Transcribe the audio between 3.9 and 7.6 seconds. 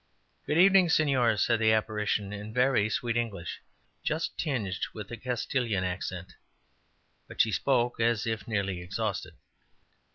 just tinged with the Castilian accent, but she